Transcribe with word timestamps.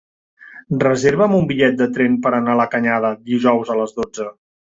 Reserva'm 0.83 1.35
un 1.39 1.45
bitllet 1.51 1.77
de 1.81 1.87
tren 1.99 2.15
per 2.25 2.33
anar 2.39 2.57
a 2.57 2.61
la 2.63 2.67
Canyada 2.73 3.13
dijous 3.29 3.71
a 3.71 3.79
les 3.83 3.95
dotze. 4.01 4.29